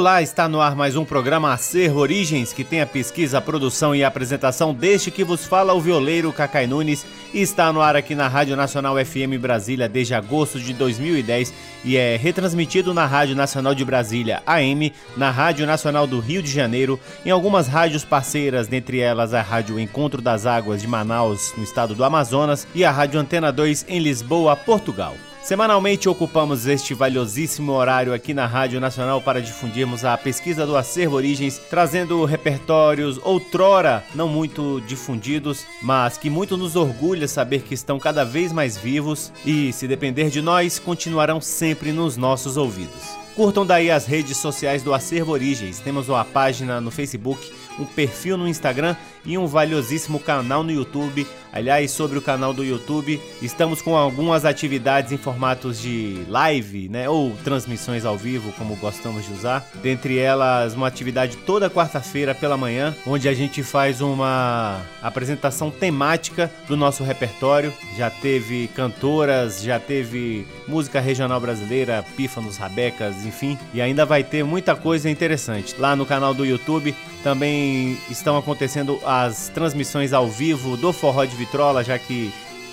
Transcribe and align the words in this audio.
Olá, 0.00 0.22
está 0.22 0.48
no 0.48 0.62
ar 0.62 0.74
mais 0.74 0.96
um 0.96 1.04
programa 1.04 1.52
Acervo 1.52 2.00
Origens, 2.00 2.54
que 2.54 2.64
tem 2.64 2.80
a 2.80 2.86
pesquisa, 2.86 3.36
a 3.36 3.40
produção 3.42 3.94
e 3.94 4.02
a 4.02 4.08
apresentação 4.08 4.72
deste 4.72 5.10
que 5.10 5.22
vos 5.22 5.44
fala 5.44 5.74
o 5.74 5.80
violeiro 5.80 6.32
Cacai 6.32 6.66
Nunes 6.66 7.04
e 7.34 7.42
está 7.42 7.70
no 7.70 7.82
ar 7.82 7.94
aqui 7.94 8.14
na 8.14 8.26
Rádio 8.26 8.56
Nacional 8.56 8.96
FM 8.96 9.38
Brasília 9.38 9.90
desde 9.90 10.14
agosto 10.14 10.58
de 10.58 10.72
2010 10.72 11.52
e 11.84 11.98
é 11.98 12.16
retransmitido 12.16 12.94
na 12.94 13.04
Rádio 13.04 13.36
Nacional 13.36 13.74
de 13.74 13.84
Brasília 13.84 14.42
AM, 14.46 14.90
na 15.18 15.30
Rádio 15.30 15.66
Nacional 15.66 16.06
do 16.06 16.18
Rio 16.18 16.42
de 16.42 16.50
Janeiro, 16.50 16.98
em 17.22 17.30
algumas 17.30 17.68
rádios 17.68 18.02
parceiras, 18.02 18.68
dentre 18.68 19.00
elas 19.00 19.34
a 19.34 19.42
Rádio 19.42 19.78
Encontro 19.78 20.22
das 20.22 20.46
Águas 20.46 20.80
de 20.80 20.88
Manaus, 20.88 21.52
no 21.58 21.62
estado 21.62 21.94
do 21.94 22.04
Amazonas, 22.04 22.66
e 22.74 22.86
a 22.86 22.90
Rádio 22.90 23.20
Antena 23.20 23.52
2 23.52 23.84
em 23.86 23.98
Lisboa, 23.98 24.56
Portugal. 24.56 25.14
Semanalmente 25.50 26.08
ocupamos 26.08 26.64
este 26.68 26.94
valiosíssimo 26.94 27.72
horário 27.72 28.14
aqui 28.14 28.32
na 28.32 28.46
Rádio 28.46 28.78
Nacional 28.78 29.20
para 29.20 29.42
difundirmos 29.42 30.04
a 30.04 30.16
pesquisa 30.16 30.64
do 30.64 30.76
acervo 30.76 31.16
Origens, 31.16 31.58
trazendo 31.68 32.24
repertórios 32.24 33.18
outrora 33.24 34.04
não 34.14 34.28
muito 34.28 34.80
difundidos, 34.86 35.66
mas 35.82 36.16
que 36.16 36.30
muito 36.30 36.56
nos 36.56 36.76
orgulha 36.76 37.26
saber 37.26 37.62
que 37.62 37.74
estão 37.74 37.98
cada 37.98 38.24
vez 38.24 38.52
mais 38.52 38.78
vivos 38.78 39.32
e, 39.44 39.72
se 39.72 39.88
depender 39.88 40.30
de 40.30 40.40
nós, 40.40 40.78
continuarão 40.78 41.40
sempre 41.40 41.90
nos 41.90 42.16
nossos 42.16 42.56
ouvidos. 42.56 43.18
Curtam 43.34 43.66
daí 43.66 43.90
as 43.90 44.06
redes 44.06 44.36
sociais 44.36 44.84
do 44.84 44.94
Acervo 44.94 45.32
Origens. 45.32 45.80
Temos 45.80 46.08
uma 46.08 46.24
página 46.24 46.80
no 46.80 46.92
Facebook, 46.92 47.50
um 47.76 47.84
perfil 47.84 48.36
no 48.36 48.46
Instagram 48.46 48.94
e 49.24 49.36
um 49.36 49.46
valiosíssimo 49.46 50.18
canal 50.18 50.62
no 50.62 50.70
YouTube. 50.70 51.26
Aliás, 51.52 51.90
sobre 51.90 52.16
o 52.16 52.22
canal 52.22 52.54
do 52.54 52.64
YouTube, 52.64 53.20
estamos 53.42 53.82
com 53.82 53.96
algumas 53.96 54.44
atividades 54.44 55.10
em 55.10 55.16
formatos 55.16 55.80
de 55.80 56.22
live, 56.28 56.88
né, 56.88 57.08
ou 57.08 57.32
transmissões 57.42 58.04
ao 58.04 58.16
vivo, 58.16 58.52
como 58.52 58.76
gostamos 58.76 59.26
de 59.26 59.32
usar. 59.32 59.68
Dentre 59.82 60.16
elas, 60.16 60.74
uma 60.74 60.86
atividade 60.86 61.36
toda 61.38 61.68
quarta-feira 61.68 62.36
pela 62.36 62.56
manhã, 62.56 62.94
onde 63.04 63.28
a 63.28 63.34
gente 63.34 63.64
faz 63.64 64.00
uma 64.00 64.80
apresentação 65.02 65.72
temática 65.72 66.48
do 66.68 66.76
nosso 66.76 67.02
repertório. 67.02 67.72
Já 67.96 68.08
teve 68.10 68.68
cantoras, 68.68 69.60
já 69.60 69.80
teve 69.80 70.46
música 70.68 71.00
regional 71.00 71.40
brasileira, 71.40 72.04
pífanos, 72.16 72.56
rabecas, 72.56 73.26
enfim, 73.26 73.58
e 73.74 73.82
ainda 73.82 74.06
vai 74.06 74.22
ter 74.22 74.44
muita 74.44 74.76
coisa 74.76 75.10
interessante. 75.10 75.74
Lá 75.78 75.96
no 75.96 76.06
canal 76.06 76.32
do 76.32 76.46
YouTube 76.46 76.94
também 77.24 77.98
estão 78.08 78.36
acontecendo 78.36 79.00
as 79.10 79.48
transmissões 79.48 80.12
ao 80.12 80.28
vivo 80.28 80.76
do 80.76 80.92
Forró 80.92 81.24
de 81.24 81.34
Vitrola, 81.34 81.82
já 81.82 81.98
que 81.98 82.32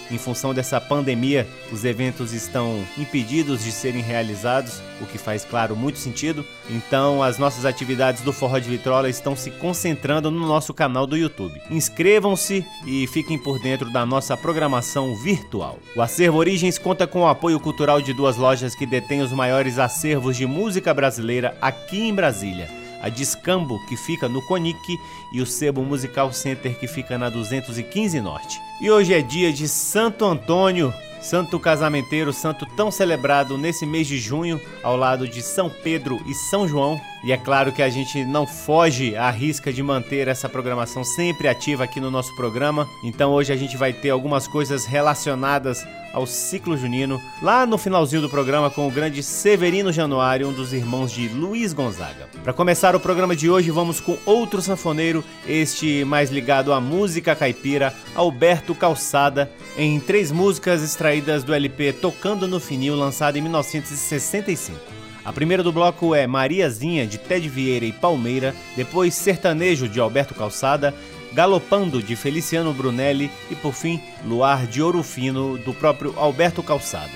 em 0.09 0.17
função 0.17 0.53
dessa 0.53 0.79
pandemia, 0.79 1.47
os 1.71 1.83
eventos 1.83 2.31
estão 2.31 2.81
impedidos 2.97 3.63
de 3.63 3.71
serem 3.71 4.01
realizados, 4.01 4.81
o 5.01 5.05
que 5.05 5.17
faz, 5.17 5.43
claro, 5.43 5.75
muito 5.75 5.97
sentido. 5.97 6.45
Então, 6.69 7.21
as 7.21 7.37
nossas 7.37 7.65
atividades 7.65 8.21
do 8.21 8.31
Forró 8.31 8.57
de 8.59 8.69
Vitrola 8.69 9.09
estão 9.09 9.35
se 9.35 9.51
concentrando 9.51 10.31
no 10.31 10.47
nosso 10.47 10.73
canal 10.73 11.05
do 11.05 11.17
YouTube. 11.17 11.59
Inscrevam-se 11.69 12.63
e 12.85 13.05
fiquem 13.07 13.37
por 13.37 13.59
dentro 13.59 13.91
da 13.91 14.05
nossa 14.05 14.37
programação 14.37 15.15
virtual. 15.15 15.77
O 15.95 16.01
Acervo 16.01 16.37
Origens 16.37 16.77
conta 16.77 17.05
com 17.05 17.21
o 17.21 17.27
apoio 17.27 17.59
cultural 17.59 17.99
de 17.99 18.13
duas 18.13 18.37
lojas 18.37 18.75
que 18.75 18.85
detêm 18.85 19.21
os 19.21 19.33
maiores 19.33 19.77
acervos 19.77 20.37
de 20.37 20.45
música 20.45 20.93
brasileira 20.93 21.57
aqui 21.59 21.99
em 21.99 22.13
Brasília 22.13 22.86
a 23.01 23.09
Discambo, 23.09 23.79
que 23.87 23.95
fica 23.95 24.27
no 24.27 24.41
Conic, 24.41 24.99
e 25.31 25.41
o 25.41 25.45
Sebo 25.45 25.83
Musical 25.83 26.31
Center, 26.31 26.77
que 26.77 26.87
fica 26.87 27.17
na 27.17 27.29
215 27.29 28.19
Norte. 28.21 28.59
E 28.81 28.89
hoje 28.89 29.13
é 29.13 29.21
dia 29.21 29.51
de 29.51 29.67
Santo 29.67 30.25
Antônio, 30.25 30.93
santo 31.21 31.59
casamenteiro, 31.59 32.31
santo 32.31 32.65
tão 32.65 32.91
celebrado 32.91 33.57
nesse 33.57 33.85
mês 33.85 34.07
de 34.07 34.17
junho, 34.17 34.61
ao 34.83 34.95
lado 34.95 35.27
de 35.27 35.41
São 35.41 35.69
Pedro 35.69 36.21
e 36.25 36.33
São 36.33 36.67
João. 36.67 36.99
E 37.27 37.31
é 37.33 37.35
claro 37.35 37.73
que 37.73 37.83
a 37.83 37.89
gente 37.89 38.23
não 38.23 38.47
foge 38.47 39.13
à 39.13 39.29
risca 39.29 39.73
de 39.73 39.83
manter 39.83 40.29
essa 40.29 40.47
programação 40.47 41.03
sempre 41.03 41.49
ativa 41.49 41.83
aqui 41.83 41.99
no 41.99 42.09
nosso 42.09 42.33
programa. 42.37 42.87
Então 43.03 43.33
hoje 43.33 43.51
a 43.51 43.55
gente 43.57 43.75
vai 43.75 43.91
ter 43.91 44.11
algumas 44.11 44.47
coisas 44.47 44.85
relacionadas 44.85 45.85
ao 46.13 46.25
ciclo 46.25 46.77
junino, 46.77 47.21
lá 47.41 47.65
no 47.65 47.77
finalzinho 47.77 48.21
do 48.21 48.29
programa 48.29 48.69
com 48.69 48.87
o 48.87 48.91
grande 48.91 49.21
Severino 49.21 49.91
Januário, 49.91 50.47
um 50.47 50.53
dos 50.53 50.71
irmãos 50.71 51.11
de 51.11 51.27
Luiz 51.27 51.73
Gonzaga. 51.73 52.29
Para 52.45 52.53
começar 52.53 52.95
o 52.95 52.99
programa 52.99 53.35
de 53.35 53.49
hoje, 53.49 53.71
vamos 53.71 53.99
com 53.99 54.17
outro 54.25 54.61
sanfoneiro, 54.61 55.21
este 55.45 56.05
mais 56.05 56.31
ligado 56.31 56.71
à 56.71 56.79
música 56.79 57.35
caipira, 57.35 57.93
Alberto 58.15 58.73
Calçada, 58.73 59.51
em 59.77 59.99
três 59.99 60.31
músicas 60.31 60.81
extraídas 60.81 61.43
do 61.43 61.53
LP 61.53 61.91
Tocando 61.91 62.47
no 62.47 62.61
Finil, 62.61 62.95
lançado 62.95 63.37
em 63.37 63.41
1965. 63.41 65.06
A 65.27 65.33
primeira 65.33 65.61
do 65.61 65.73
bloco 65.73 66.15
é 66.15 66.25
Mariazinha, 66.25 67.05
de 67.05 67.17
Ted 67.17 67.49
Vieira 67.49 67.83
e 67.83 67.91
Palmeira, 67.91 68.55
depois 68.77 69.13
Sertanejo, 69.13 69.89
de 69.89 69.99
Alberto 69.99 70.33
Calçada, 70.33 70.95
Galopando, 71.33 72.01
de 72.01 72.15
Feliciano 72.15 72.73
Brunelli 72.73 73.29
e, 73.51 73.55
por 73.55 73.73
fim, 73.73 74.01
Luar 74.25 74.65
de 74.65 74.81
Ouro 74.81 75.03
Fino, 75.03 75.57
do 75.57 75.73
próprio 75.73 76.17
Alberto 76.17 76.63
Calçada. 76.63 77.11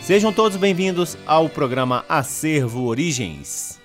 Sejam 0.00 0.32
todos 0.32 0.56
bem-vindos 0.56 1.18
ao 1.26 1.50
programa 1.50 2.02
Acervo 2.08 2.86
Origens. 2.86 3.78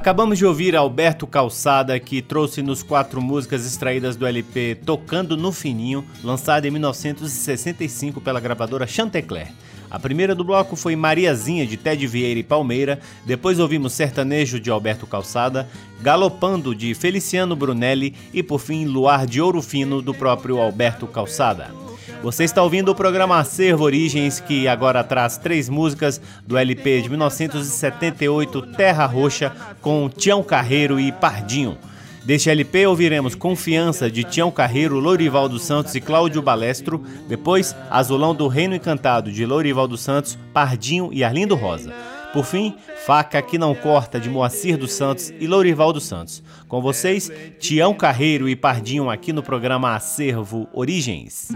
Acabamos 0.00 0.38
de 0.38 0.46
ouvir 0.46 0.74
Alberto 0.74 1.26
Calçada, 1.26 2.00
que 2.00 2.22
trouxe-nos 2.22 2.82
quatro 2.82 3.20
músicas 3.20 3.66
extraídas 3.66 4.16
do 4.16 4.26
LP 4.26 4.78
Tocando 4.86 5.36
no 5.36 5.52
Fininho, 5.52 6.02
lançado 6.24 6.64
em 6.64 6.70
1965 6.70 8.18
pela 8.18 8.40
gravadora 8.40 8.86
Chantecler. 8.86 9.48
A 9.90 9.98
primeira 9.98 10.34
do 10.34 10.42
bloco 10.42 10.74
foi 10.74 10.96
Mariazinha, 10.96 11.66
de 11.66 11.76
Ted 11.76 12.06
Vieira 12.06 12.40
e 12.40 12.42
Palmeira, 12.42 12.98
depois 13.26 13.58
ouvimos 13.58 13.92
Sertanejo, 13.92 14.58
de 14.58 14.70
Alberto 14.70 15.06
Calçada, 15.06 15.68
Galopando, 16.00 16.74
de 16.74 16.94
Feliciano 16.94 17.54
Brunelli 17.54 18.14
e, 18.32 18.42
por 18.42 18.58
fim, 18.58 18.86
Luar 18.86 19.26
de 19.26 19.38
Ouro 19.42 19.60
Fino, 19.60 20.00
do 20.00 20.14
próprio 20.14 20.58
Alberto 20.62 21.06
Calçada. 21.06 21.89
Você 22.22 22.44
está 22.44 22.62
ouvindo 22.62 22.90
o 22.90 22.94
programa 22.94 23.38
Acervo 23.38 23.84
Origens, 23.84 24.40
que 24.40 24.68
agora 24.68 25.02
traz 25.02 25.38
três 25.38 25.70
músicas 25.70 26.20
do 26.46 26.58
LP 26.58 27.00
de 27.00 27.08
1978, 27.08 28.60
Terra 28.76 29.06
Roxa, 29.06 29.50
com 29.80 30.08
Tião 30.08 30.42
Carreiro 30.42 31.00
e 31.00 31.10
Pardinho. 31.10 31.78
Deste 32.22 32.50
LP 32.50 32.86
ouviremos 32.86 33.34
Confiança 33.34 34.10
de 34.10 34.22
Tião 34.22 34.50
Carreiro, 34.50 35.00
Lourival 35.00 35.48
dos 35.48 35.62
Santos 35.62 35.94
e 35.94 36.00
Cláudio 36.00 36.42
Balestro, 36.42 37.02
depois 37.26 37.74
Azulão 37.90 38.34
do 38.34 38.48
Reino 38.48 38.74
Encantado 38.74 39.32
de 39.32 39.46
Lourival 39.46 39.88
dos 39.88 40.02
Santos, 40.02 40.38
Pardinho 40.52 41.08
e 41.14 41.24
Arlindo 41.24 41.54
Rosa. 41.54 41.90
Por 42.34 42.44
fim, 42.44 42.74
Faca 43.06 43.40
que 43.40 43.56
não 43.56 43.74
corta 43.74 44.20
de 44.20 44.28
Moacir 44.28 44.76
dos 44.76 44.92
Santos 44.92 45.32
e 45.40 45.46
Lourival 45.46 45.92
dos 45.92 46.04
Santos. 46.04 46.42
Com 46.68 46.82
vocês, 46.82 47.32
Tião 47.58 47.94
Carreiro 47.94 48.46
e 48.46 48.54
Pardinho 48.54 49.08
aqui 49.08 49.32
no 49.32 49.42
programa 49.42 49.94
Acervo 49.96 50.68
Origens. 50.72 51.48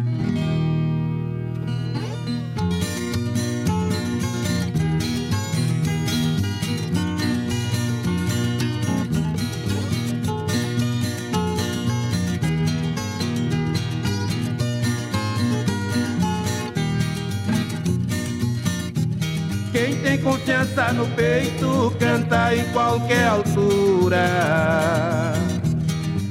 Tem 19.75 20.19
confiança 20.19 20.93
no 20.93 21.05
peito, 21.17 21.93
canta 21.99 22.55
em 22.55 22.65
qualquer 22.73 23.27
altura. 23.27 24.25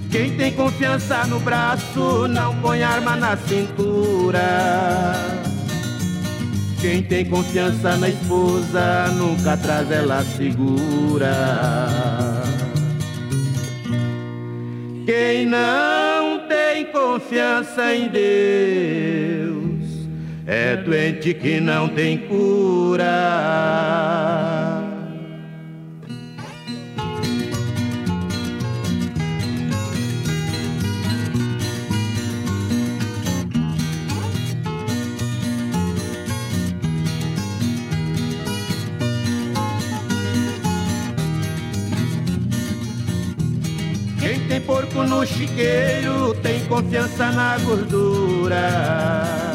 Quem 0.10 0.38
tem 0.38 0.54
confiança 0.54 1.26
no 1.26 1.40
braço, 1.40 2.28
não 2.30 2.56
põe 2.62 2.84
arma 2.84 3.16
na 3.18 3.36
cintura. 3.36 5.14
Quem 6.80 7.04
tem 7.04 7.26
confiança 7.26 7.98
na 7.98 8.10
esposa, 8.10 9.08
nunca 9.18 9.58
traz 9.58 9.92
ela 9.92 10.24
segura. 10.24 11.34
Quem 15.06 15.46
não 15.46 16.48
tem 16.48 16.86
confiança 16.86 17.94
em 17.94 18.08
Deus, 18.08 19.43
é 20.46 20.76
doente 20.76 21.34
que 21.34 21.60
não 21.60 21.88
tem 21.88 22.18
cura. 22.18 23.08
Quem 44.20 44.40
tem 44.48 44.62
porco 44.62 45.04
no 45.04 45.26
chiqueiro 45.26 46.34
tem 46.42 46.66
confiança 46.66 47.32
na 47.32 47.58
gordura. 47.60 49.53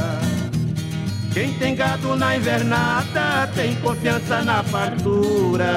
Quem 1.39 1.53
tem 1.53 1.77
gado 1.77 2.17
na 2.17 2.37
invernada 2.37 3.47
tem 3.55 3.77
confiança 3.77 4.43
na 4.43 4.61
fartura. 4.65 5.73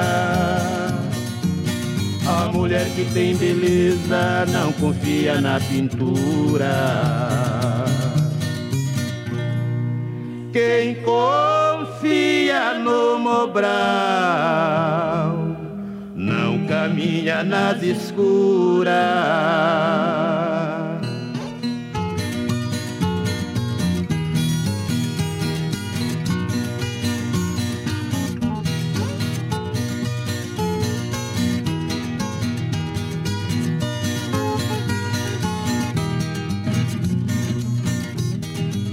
A 2.26 2.48
mulher 2.52 2.84
que 2.96 3.04
tem 3.14 3.36
beleza 3.36 4.44
não 4.50 4.72
confia 4.72 5.40
na 5.40 5.60
pintura. 5.60 6.66
Quem 10.52 10.96
confia 10.96 12.74
no 12.80 13.20
Mobral 13.20 13.70
não 16.16 16.66
caminha 16.66 17.44
nas 17.44 17.80
escuras. 17.84 18.92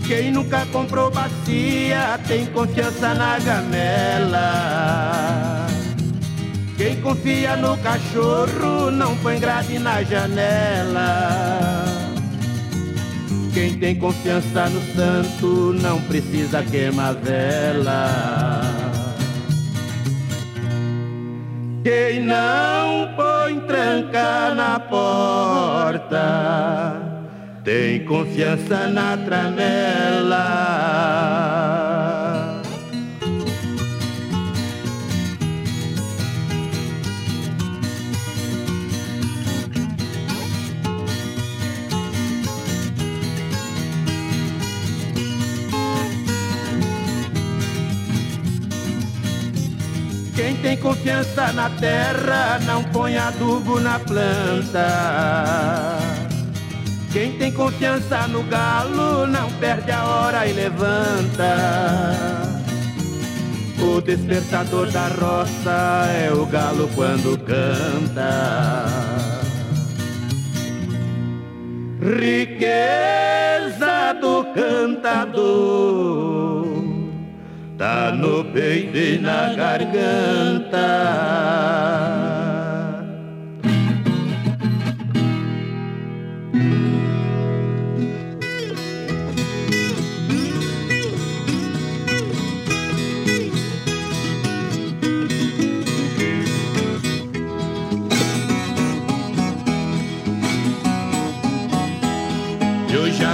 Quem 0.10 0.32
nunca 0.32 0.66
comprou 0.72 1.12
bacia 1.12 2.20
tem 2.28 2.48
confiança 2.48 3.14
na 3.14 3.38
gamela. 3.38 4.48
Quem 6.76 7.00
confia 7.00 7.56
no 7.56 7.78
cachorro 7.78 8.90
não 8.90 9.16
põe 9.18 9.40
grade 9.40 9.78
na 9.78 10.02
janela. 10.02 11.86
Quem 13.54 13.78
tem 13.78 14.00
confiança 14.00 14.68
no 14.70 14.82
santo 14.96 15.76
não 15.80 16.02
precisa 16.02 16.64
queimar 16.64 17.14
vela. 17.14 18.62
Quem 21.84 22.22
não 22.22 23.14
põe 23.16 23.60
tranca 23.60 24.56
na 24.56 24.80
porta 24.80 26.30
tem 27.70 28.04
confiança 28.04 28.88
na 28.88 29.16
tramela. 29.16 30.44
Quem 50.36 50.56
tem 50.56 50.76
confiança 50.78 51.54
na 51.54 51.70
terra 51.70 52.60
não 52.66 52.84
põe 52.86 53.16
adubo 53.16 53.80
na 53.80 54.00
planta. 54.00 54.90
Quem 57.12 57.38
tem 57.40 57.52
confiança 57.52 58.28
no 58.28 58.44
galo 58.44 59.26
não 59.26 59.52
perde 59.54 59.92
a 59.92 60.06
hora 60.06 60.46
e 60.46 60.54
levanta. 60.54 61.56
O 63.82 64.00
despertador 64.00 64.92
da 64.92 65.08
roça 65.08 66.06
é 66.12 66.32
o 66.32 66.46
galo 66.46 66.88
quando 66.94 67.36
canta. 67.40 68.86
Riqueza 72.00 73.00
do 74.22 74.46
cantador 74.54 76.00
tá 77.78 78.12
no 78.12 78.46
peito 78.46 78.98
e 78.98 79.18
na 79.18 79.54
garganta. 79.56 80.78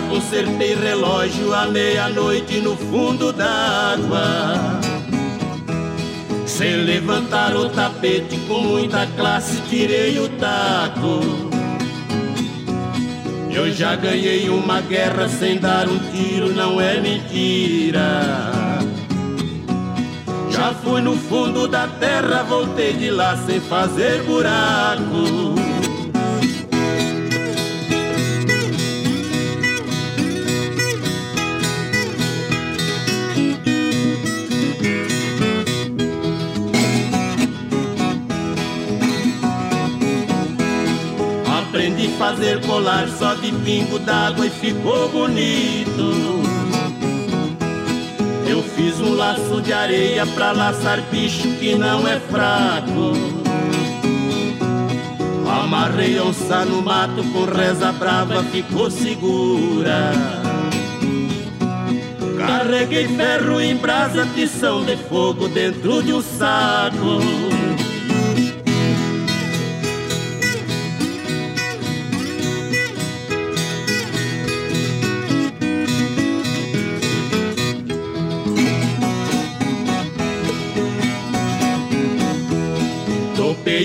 Consertei 0.09 0.75
relógio 0.75 1.53
à 1.53 1.65
meia-noite 1.67 2.59
no 2.59 2.75
fundo 2.75 3.31
d'água. 3.31 4.79
Sem 6.45 6.83
levantar 6.83 7.55
o 7.55 7.69
tapete, 7.69 8.37
com 8.47 8.59
muita 8.59 9.05
classe 9.17 9.61
tirei 9.69 10.19
o 10.19 10.29
taco. 10.29 11.21
Eu 13.53 13.71
já 13.71 13.95
ganhei 13.95 14.49
uma 14.49 14.81
guerra 14.81 15.29
sem 15.29 15.57
dar 15.57 15.87
um 15.87 15.97
tiro, 16.11 16.53
não 16.53 16.79
é 16.79 16.99
mentira. 16.99 18.51
Já 20.49 20.65
Já 20.65 20.73
fui 20.73 20.99
no 20.99 21.15
fundo 21.15 21.67
da 21.67 21.85
terra, 21.85 22.41
voltei 22.41 22.93
de 22.93 23.11
lá 23.11 23.37
sem 23.37 23.59
fazer 23.59 24.23
buraco. 24.23 25.64
Fazer 42.17 42.61
colar 42.65 43.07
só 43.07 43.33
de 43.35 43.51
pingo 43.51 43.99
d'água 43.99 44.45
e 44.45 44.49
ficou 44.49 45.09
bonito. 45.09 46.41
Eu 48.47 48.63
fiz 48.63 48.99
um 48.99 49.15
laço 49.15 49.61
de 49.61 49.73
areia 49.73 50.25
pra 50.27 50.51
laçar 50.51 51.01
bicho 51.11 51.47
que 51.59 51.75
não 51.75 52.07
é 52.07 52.19
fraco. 52.19 53.13
Amarrei 55.49 56.19
onça 56.19 56.65
no 56.65 56.81
mato 56.81 57.23
com 57.31 57.45
reza 57.45 57.91
brava, 57.91 58.43
ficou 58.43 58.89
segura. 58.89 60.11
Carreguei 62.37 63.07
ferro 63.07 63.59
em 63.59 63.75
brasa, 63.75 64.27
tição 64.35 64.83
de 64.83 64.95
fogo 64.95 65.47
dentro 65.47 66.03
de 66.03 66.13
um 66.13 66.21
saco. 66.21 67.19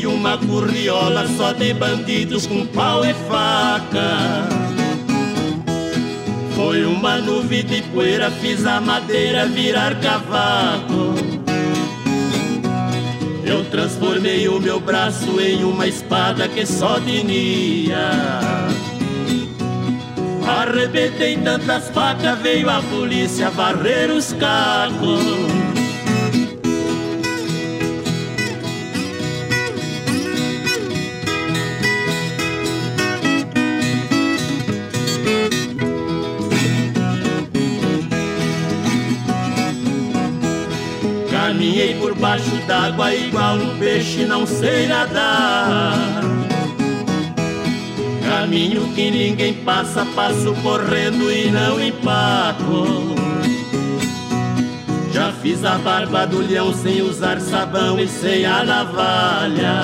Topei 0.01 0.07
uma 0.07 0.39
curriola 0.39 1.27
só 1.37 1.53
de 1.53 1.75
bandidos 1.75 2.47
com 2.47 2.65
pau 2.67 3.05
e 3.05 3.13
faca. 3.29 4.49
Foi 6.55 6.85
uma 6.85 7.19
nuvem 7.19 7.65
de 7.65 7.83
poeira, 7.83 8.31
fiz 8.31 8.65
a 8.65 8.81
madeira 8.81 9.47
virar 9.47 10.01
cavaco. 10.01 11.15
Eu 13.45 13.65
transformei 13.67 14.49
o 14.49 14.59
meu 14.59 14.81
braço 14.81 15.39
em 15.39 15.65
uma 15.65 15.87
espada 15.87 16.49
que 16.49 16.65
só 16.65 16.99
tinha. 17.01 18.41
Arrebentei 20.47 21.37
tantas 21.37 21.91
facas, 21.91 22.39
veio 22.39 22.71
a 22.71 22.81
polícia 22.83 23.51
varrer 23.51 24.11
os 24.11 24.33
cacos. 24.33 25.50
Caminhei 42.21 42.27
por 42.27 42.29
baixo 42.29 42.57
d'água 42.67 43.15
igual 43.15 43.57
um 43.57 43.79
peixe, 43.79 44.25
não 44.27 44.47
sei 44.47 44.87
nadar. 44.87 46.21
Caminho 48.29 48.87
que 48.95 49.11
ninguém 49.11 49.55
passa, 49.55 50.07
passo 50.15 50.55
correndo 50.63 51.33
e 51.33 51.51
não 51.51 51.81
empaco. 51.81 53.15
Já 55.13 55.33
fiz 55.33 55.65
a 55.65 55.79
barba 55.79 56.27
do 56.27 56.39
leão 56.39 56.73
sem 56.73 57.03
usar 57.03 57.41
sabão 57.41 57.99
e 57.99 58.07
sem 58.07 58.45
a 58.45 58.65
navalha. 58.65 59.83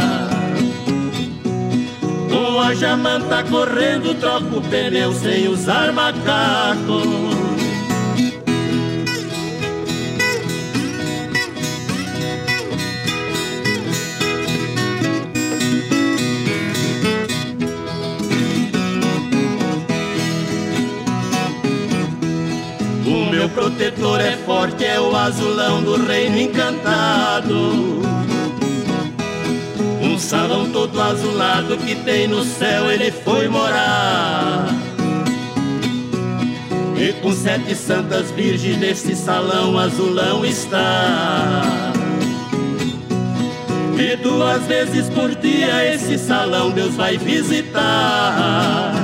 Com 2.30 2.60
a 2.60 2.74
jamanta 2.74 3.42
correndo, 3.44 4.14
troco 4.20 4.60
pneu 4.68 5.12
sem 5.12 5.48
usar 5.48 5.92
macaco. 5.92 7.35
Forte, 24.66 24.84
é 24.84 25.00
o 25.00 25.14
azulão 25.14 25.82
do 25.82 25.96
reino 26.04 26.38
encantado. 26.38 27.54
Um 30.02 30.18
salão 30.18 30.70
todo 30.70 31.00
azulado 31.00 31.76
que 31.78 31.94
tem 31.94 32.26
no 32.26 32.42
céu, 32.42 32.90
ele 32.90 33.10
foi 33.10 33.48
morar. 33.48 34.66
E 36.96 37.12
com 37.20 37.30
sete 37.32 37.74
santas 37.74 38.30
virgens 38.32 38.78
nesse 38.78 39.14
salão 39.14 39.78
azulão 39.78 40.44
está. 40.44 41.92
E 43.98 44.16
duas 44.16 44.62
vezes 44.62 45.08
por 45.10 45.34
dia 45.34 45.94
esse 45.94 46.18
salão 46.18 46.70
Deus 46.70 46.94
vai 46.94 47.16
visitar. 47.16 48.95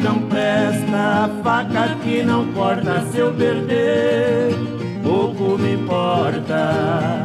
Não 0.00 0.20
presta, 0.22 1.30
faca 1.42 1.96
que 2.02 2.22
não 2.22 2.46
corta, 2.52 3.00
se 3.10 3.18
eu 3.18 3.32
perder, 3.32 4.54
pouco 5.02 5.58
me 5.58 5.74
importa. 5.74 7.24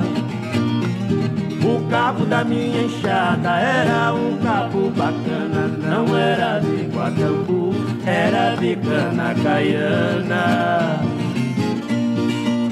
O 1.63 1.89
cabo 1.89 2.25
da 2.25 2.43
minha 2.43 2.83
enxada 2.83 3.57
era 3.57 4.13
um 4.13 4.37
cabo 4.37 4.89
bacana, 4.91 5.67
não 5.67 6.17
era 6.17 6.59
de 6.59 6.89
Guatambu, 6.93 7.73
era 8.05 8.55
de 8.55 8.75
cana 8.75 9.33
caiana. 9.41 10.99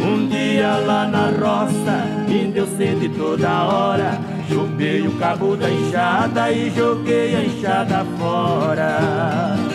Um 0.04 0.28
dia 0.28 0.78
lá 0.86 1.08
na 1.08 1.28
roça, 1.28 2.06
me 2.28 2.52
deu 2.52 2.68
sede 2.68 3.10
toda 3.10 3.64
hora. 3.64 4.20
Chupei 4.50 5.08
o 5.08 5.12
cabo 5.14 5.56
da 5.56 5.70
enxada 5.70 6.52
e 6.52 6.70
joguei 6.72 7.36
a 7.36 7.44
enxada 7.46 8.06
fora. 8.18 9.71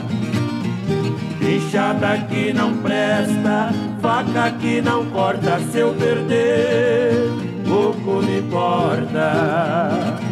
Enxada 1.46 2.18
que 2.28 2.52
não 2.52 2.76
presta, 2.78 3.70
faca 4.02 4.50
que 4.60 4.80
não 4.82 5.06
corta, 5.06 5.60
se 5.70 5.78
eu 5.78 5.94
perder, 5.94 7.12
pouco 7.64 8.20
me 8.20 8.40
importa. 8.40 10.25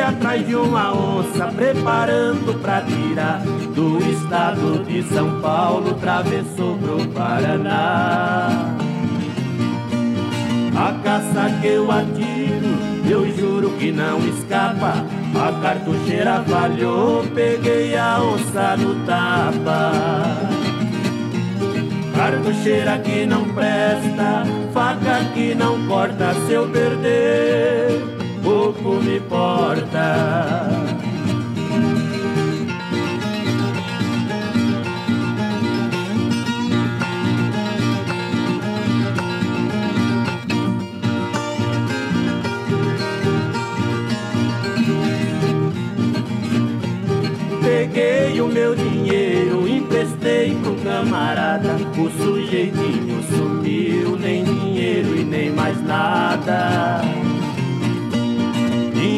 Atrás 0.00 0.46
de 0.46 0.54
uma 0.56 0.92
onça, 0.92 1.46
preparando 1.46 2.60
pra 2.60 2.82
tirar 2.82 3.40
do 3.74 3.98
estado 4.10 4.84
de 4.84 5.02
São 5.04 5.40
Paulo, 5.40 5.94
travessou 5.94 6.76
pro 6.78 7.06
Paraná. 7.08 8.48
A 10.76 10.92
caça 11.04 11.58
que 11.60 11.66
eu 11.68 11.90
atiro, 11.90 12.76
eu 13.08 13.36
juro 13.36 13.70
que 13.78 13.92
não 13.92 14.18
escapa. 14.18 15.04
A 15.34 15.60
cartucheira 15.62 16.42
falhou, 16.42 17.24
peguei 17.34 17.96
a 17.96 18.20
onça 18.20 18.76
no 18.76 19.06
tapa. 19.06 19.92
Cartucheira 22.16 22.98
que 22.98 23.26
não 23.26 23.44
presta, 23.54 24.44
faca 24.74 25.24
que 25.34 25.54
não 25.54 25.86
corta, 25.86 26.34
se 26.46 26.52
eu 26.52 26.68
perder, 26.68 28.19
pouco 28.50 29.00
me 29.00 29.18
importa. 29.18 30.66
Peguei 47.62 48.40
o 48.40 48.48
meu 48.48 48.74
dinheiro 48.74 49.68
camarada, 50.82 51.76
o 51.96 52.10
sujeitinho 52.10 53.22
sumiu, 53.22 54.16
nem 54.16 54.42
dinheiro 54.44 55.16
e 55.16 55.24
nem 55.24 55.50
mais 55.50 55.80
nada. 55.84 57.29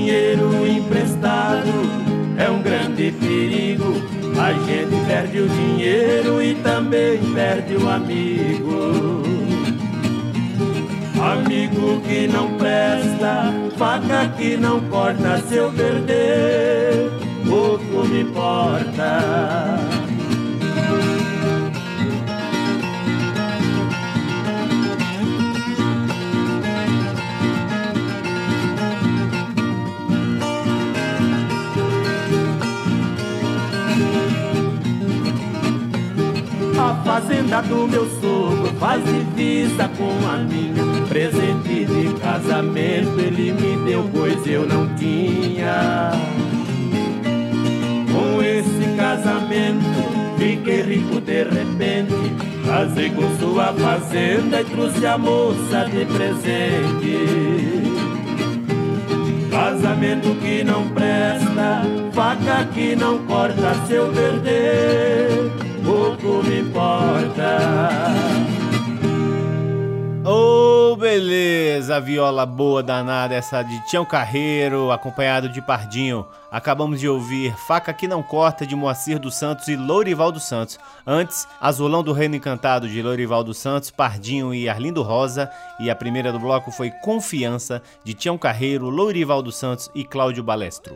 Dinheiro 0.03 0.67
emprestado 0.67 1.71
é 2.37 2.51
um 2.51 2.61
grande 2.61 3.13
perigo. 3.13 4.03
A 4.37 4.53
gente 4.53 5.07
perde 5.07 5.39
o 5.39 5.49
dinheiro 5.49 6.43
e 6.43 6.57
também 6.57 7.19
perde 7.33 7.77
o 7.77 7.89
amigo. 7.89 9.23
Amigo 11.23 12.01
que 12.01 12.27
não 12.27 12.53
presta, 12.59 13.55
faca 13.79 14.27
que 14.37 14.57
não 14.57 14.81
corta, 14.91 15.39
se 15.43 15.55
eu 15.55 15.71
perder, 15.71 17.09
pouco 17.49 18.05
me 18.09 18.23
importa. 18.23 19.82
Fazenda 37.33 37.63
do 37.63 37.89
meu 37.89 38.07
sogro 38.21 38.69
faz 38.79 39.03
divisa 39.05 39.89
com 39.97 40.29
a 40.29 40.37
minha. 40.39 41.07
Presente 41.09 41.87
de 41.87 42.15
casamento 42.21 43.19
ele 43.19 43.53
me 43.53 43.87
deu, 43.87 44.09
pois 44.13 44.47
eu 44.47 44.67
não 44.67 44.95
tinha. 44.97 46.13
Com 48.13 48.43
esse 48.43 48.97
casamento 48.97 50.37
fiquei 50.39 50.83
rico 50.83 51.21
de 51.21 51.45
repente. 51.45 52.53
Casei 52.67 53.11
com 53.11 53.39
sua 53.39 53.73
fazenda 53.73 54.61
e 54.61 54.65
trouxe 54.65 55.07
a 55.07 55.19
moça 55.19 55.89
de 55.91 56.05
presente. 56.07 57.19
Casamento 59.51 60.35
que 60.41 60.65
não 60.65 60.89
presta, 60.91 61.83
faca 62.13 62.65
que 62.73 62.97
não 62.97 63.19
corta, 63.27 63.75
se 63.87 63.95
eu 63.95 64.11
perder 64.13 65.62
me 66.41 66.61
importa. 66.61 67.59
Oh, 70.25 70.95
beleza, 70.97 72.01
viola 72.01 72.47
boa 72.47 72.81
danada, 72.81 73.35
essa 73.35 73.61
de 73.63 73.85
Tião 73.89 74.05
Carreiro, 74.05 74.93
acompanhado 74.93 75.49
de 75.49 75.61
Pardinho. 75.61 76.25
Acabamos 76.49 77.01
de 77.01 77.09
ouvir 77.09 77.53
Faca 77.67 77.93
que 77.93 78.07
não 78.07 78.23
corta 78.23 78.65
de 78.65 78.77
Moacir 78.77 79.19
dos 79.19 79.35
Santos 79.35 79.67
e 79.67 79.75
Lourival 79.75 80.31
dos 80.31 80.45
Santos. 80.45 80.79
Antes, 81.05 81.49
Azulão 81.61 82.05
do 82.05 82.13
Reino 82.13 82.37
Encantado 82.37 82.89
de 82.89 83.03
Lourival 83.03 83.43
dos 83.43 83.59
Santos, 83.59 83.91
Pardinho 83.91 84.55
e 84.55 84.69
Arlindo 84.69 85.03
Rosa. 85.03 85.51
E 85.81 85.91
a 85.91 85.97
primeira 85.97 86.31
do 86.31 86.39
bloco 86.39 86.71
foi 86.71 86.91
Confiança 87.03 87.83
de 88.05 88.15
Tião 88.15 88.39
Carreiro, 88.39 88.89
Lourival 88.89 89.43
dos 89.43 89.57
Santos 89.57 89.91
e 89.95 90.05
Cláudio 90.05 90.45
Balestro. 90.45 90.95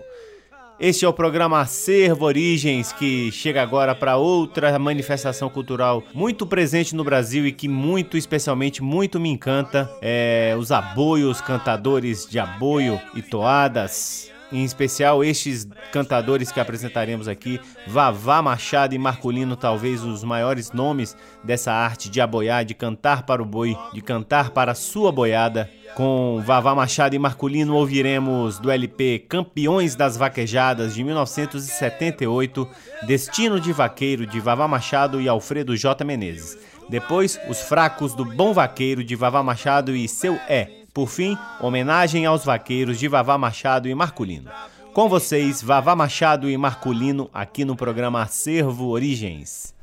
Este 0.79 1.07
é 1.07 1.09
o 1.09 1.13
programa 1.13 1.61
Acervo 1.61 2.27
Origens, 2.27 2.93
que 2.93 3.33
chega 3.33 3.63
agora 3.63 3.95
para 3.95 4.19
outra 4.19 4.79
manifestação 4.79 5.49
cultural 5.49 6.05
muito 6.13 6.47
presente 6.47 6.95
no 6.95 7.03
Brasil 7.03 7.47
e 7.47 7.53
que 7.53 7.67
muito, 7.67 8.15
especialmente, 8.15 8.83
muito 8.83 9.19
me 9.19 9.31
encanta. 9.31 9.91
É 10.03 10.55
os 10.59 10.71
aboios, 10.71 11.41
cantadores 11.41 12.27
de 12.29 12.39
aboio 12.39 13.01
e 13.15 13.23
toadas. 13.23 14.31
Em 14.53 14.65
especial 14.65 15.25
estes 15.25 15.67
cantadores 15.93 16.53
que 16.53 16.61
apresentaremos 16.61 17.27
aqui, 17.27 17.61
Vavá 17.87 18.41
Machado 18.41 18.95
e 18.95 18.99
Marculino, 18.99 19.57
talvez 19.57 20.05
os 20.05 20.23
maiores 20.23 20.71
nomes 20.71 21.17
dessa 21.43 21.73
arte 21.73 22.09
de 22.09 22.21
aboiar, 22.21 22.65
de 22.65 22.75
cantar 22.75 23.25
para 23.25 23.43
o 23.43 23.47
boi, 23.47 23.77
de 23.93 24.01
cantar 24.01 24.51
para 24.51 24.73
a 24.73 24.75
sua 24.75 25.11
boiada. 25.11 25.69
Com 25.97 26.43
Vavá 26.45 26.75
Machado 26.75 27.17
e 27.17 27.19
Marculino 27.19 27.75
ouviremos 27.75 28.59
do 28.59 28.71
LP 28.71 29.25
Campeões 29.29 29.97
das 29.97 30.17
Vaquejadas 30.17 30.95
de 30.95 31.03
1978, 31.03 32.69
Destino 33.07 33.59
de 33.59 33.73
Vaqueiro 33.73 34.27
de 34.27 34.39
Vavá 34.39 34.69
Machado 34.69 35.21
e 35.21 35.29
Alfredo 35.29 35.77
J. 35.77 36.05
Menezes. 36.05 36.57
Depois, 36.89 37.41
Os 37.49 37.61
Fracos 37.63 38.15
do 38.15 38.25
Bom 38.25 38.53
Vaqueiro 38.53 39.03
de 39.03 39.17
Vavá 39.17 39.43
Machado 39.43 39.97
e 39.97 40.07
Seu 40.07 40.35
É. 40.49 40.76
Por 40.97 41.11
fim, 41.11 41.37
homenagem 41.61 42.25
aos 42.25 42.43
vaqueiros 42.43 42.99
de 42.99 43.07
Vavá 43.07 43.37
Machado 43.37 43.87
e 43.87 43.95
Marculino. 43.95 44.51
Com 44.95 45.11
vocês, 45.11 45.63
Vavá 45.63 45.95
Machado 45.95 46.49
e 46.49 46.57
Marculino, 46.57 47.29
aqui 47.35 47.67
no 47.67 47.77
programa 47.77 48.23
Acervo 48.23 48.87
Origens. 48.87 49.75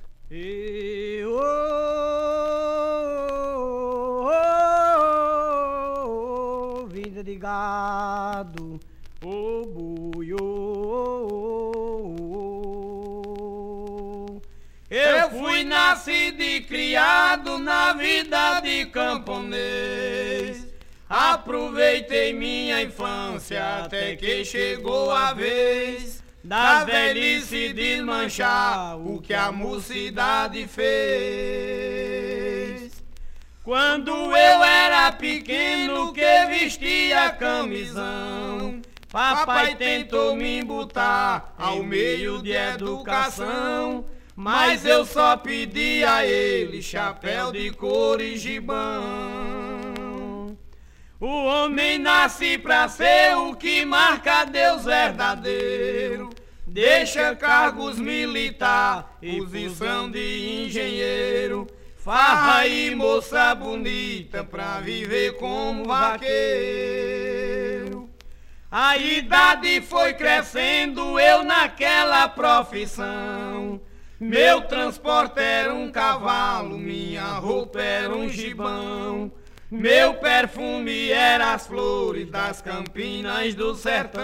Vida 6.90 7.24
de 7.24 7.36
gado, 7.36 8.80
buio. 9.22 10.38
Eu 14.90 15.30
fui 15.30 15.64
nascido 15.64 16.42
e 16.42 16.62
criado 16.62 17.60
na 17.60 17.94
vida 17.94 18.62
de 18.62 18.88
camponês. 18.88 20.23
Aproveitei 21.16 22.34
minha 22.34 22.82
infância 22.82 23.84
até 23.84 24.16
que 24.16 24.44
chegou 24.44 25.12
a 25.12 25.32
vez 25.32 26.24
da 26.44 26.84
velhice 26.86 27.72
desmanchar 27.72 28.98
o 28.98 29.22
que 29.22 29.32
a 29.32 29.52
mocidade 29.52 30.68
fez. 30.68 30.94
Quando 33.64 34.10
eu 34.12 34.64
era 34.64 35.12
pequeno 35.12 36.12
que 36.12 36.46
vestia 36.48 37.30
camisão, 37.30 38.82
papai 39.12 39.76
tentou 39.76 40.36
me 40.36 40.64
botar 40.64 41.54
ao 41.60 41.84
meio 41.84 42.42
de 42.42 42.54
educação, 42.54 44.04
mas 44.36 44.84
eu 44.84 45.06
só 45.06 45.38
pedi 45.38 46.04
a 46.04 46.26
ele 46.26 46.82
chapéu 46.82 47.52
de 47.52 47.70
couro 47.70 48.24
e 48.24 48.36
gibão. 48.36 49.83
O 51.26 51.46
homem 51.46 51.98
nasce 52.00 52.58
pra 52.58 52.90
ser 52.90 53.38
o 53.38 53.56
que 53.56 53.86
marca 53.86 54.44
Deus 54.44 54.84
verdadeiro. 54.84 56.30
Deixa 56.68 57.34
cargos 57.34 57.98
militar 57.98 59.18
e 59.22 59.38
posição 59.38 60.12
de 60.12 60.66
engenheiro. 60.66 61.66
Farra 61.96 62.68
e 62.68 62.94
moça 62.94 63.56
bonita 63.56 64.44
pra 64.44 64.82
viver 64.82 65.38
como 65.38 65.86
vaqueiro. 65.86 66.34
A 68.70 68.98
idade 68.98 69.80
foi 69.80 70.16
crescendo, 70.16 71.18
eu 71.18 71.42
naquela 71.42 72.28
profissão. 72.28 73.80
Meu 74.20 74.60
transporte 74.64 75.40
era 75.40 75.74
um 75.74 75.90
cavalo, 75.90 76.78
minha 76.78 77.36
roupa 77.36 77.82
era 77.82 78.14
um 78.14 78.28
gibão. 78.28 79.32
Meu 79.76 80.14
perfume 80.14 81.10
era 81.10 81.56
as 81.56 81.66
flores 81.66 82.30
das 82.30 82.62
campinas 82.62 83.56
do 83.56 83.74
sertão. 83.74 84.22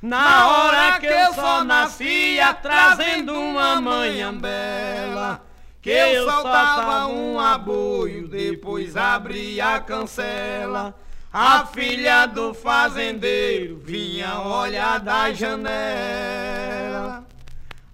Na 0.00 0.46
hora 0.46 1.00
que 1.00 1.06
eu 1.06 1.34
só 1.34 1.64
nascia, 1.64 2.54
trazendo 2.54 3.32
uma 3.32 3.80
manhã 3.80 4.32
bela, 4.32 5.44
que 5.82 5.90
eu 5.90 6.30
soltava 6.30 7.08
um 7.08 7.40
aboio, 7.40 8.28
depois 8.28 8.96
abria 8.96 9.74
a 9.74 9.80
cancela. 9.80 10.94
A 11.32 11.66
filha 11.66 12.26
do 12.26 12.54
fazendeiro 12.54 13.76
vinha 13.82 14.38
olhar 14.38 15.00
da 15.00 15.32
janela. 15.32 17.25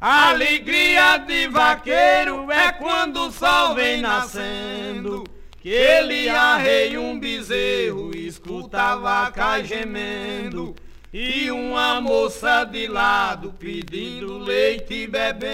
A 0.04 0.30
alegria 0.30 1.16
de 1.18 1.46
vaqueiro 1.46 2.50
é 2.50 2.72
quando 2.72 3.28
o 3.28 3.30
sol 3.30 3.76
vem 3.76 4.00
nascendo, 4.00 5.22
que 5.60 5.68
ele 5.68 6.28
arreia 6.28 7.00
um 7.00 7.20
bezerro, 7.20 8.10
escuta 8.12 8.82
a 8.82 8.96
vaca 8.96 9.62
gemendo. 9.62 10.74
E 11.12 11.52
uma 11.52 12.00
moça 12.00 12.64
de 12.64 12.88
lado 12.88 13.54
pedindo 13.56 14.38
leite 14.38 15.06
bebendo. 15.06 15.46